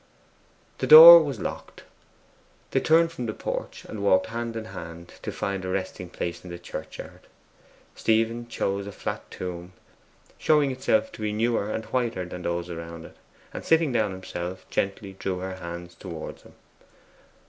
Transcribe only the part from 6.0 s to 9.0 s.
place in the churchyard. Stephen chose a